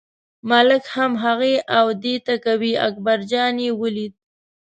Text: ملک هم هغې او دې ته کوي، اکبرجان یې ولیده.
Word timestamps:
ملک 0.49 0.83
هم 0.95 1.11
هغې 1.23 1.55
او 1.77 1.85
دې 2.03 2.15
ته 2.25 2.35
کوي، 2.45 2.73
اکبرجان 2.87 3.53
یې 3.65 3.71
ولیده. 3.81 4.17